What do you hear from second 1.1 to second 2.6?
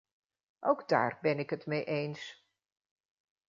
ben ik het mee eens.